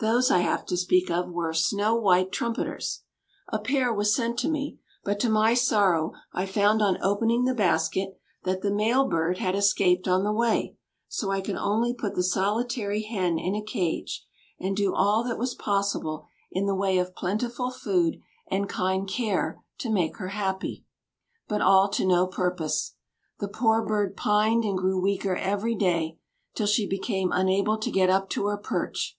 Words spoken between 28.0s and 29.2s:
up to her perch.